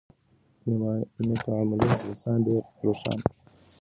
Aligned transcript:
نېک 1.27 1.43
عملونه 1.57 1.93
د 1.99 2.01
انسان 2.09 2.39
قبر 2.47 2.57
روښانه 2.85 3.23
کوي. 3.27 3.33